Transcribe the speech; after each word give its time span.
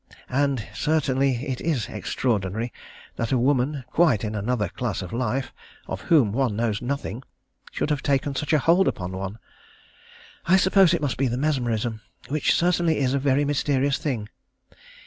And 0.31 0.67
certainly 0.73 1.45
it 1.47 1.61
is 1.61 1.87
extraordinary 1.87 2.73
that 3.17 3.31
a 3.31 3.37
woman 3.37 3.83
quite 3.91 4.23
in 4.23 4.33
another 4.33 4.67
class 4.67 5.03
of 5.03 5.13
life, 5.13 5.53
of 5.85 6.01
whom 6.01 6.31
one 6.31 6.55
knows 6.55 6.81
nothing, 6.81 7.21
should 7.71 7.91
have 7.91 8.01
taken 8.01 8.33
such 8.33 8.51
a 8.51 8.57
hold 8.57 8.87
upon 8.87 9.11
one. 9.11 9.37
I 10.47 10.57
suppose 10.57 10.95
it 10.95 11.03
must 11.03 11.17
be 11.17 11.27
the 11.27 11.37
mesmerism, 11.37 12.01
which 12.29 12.55
certainly 12.55 12.97
is 12.97 13.13
a 13.13 13.19
very 13.19 13.45
mysterious 13.45 13.99
thing. 13.99 14.27